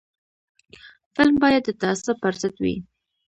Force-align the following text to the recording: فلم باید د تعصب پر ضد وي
فلم 1.15 1.35
باید 1.43 1.63
د 1.65 1.69
تعصب 1.81 2.15
پر 2.23 2.33
ضد 2.41 2.55
وي 2.63 2.75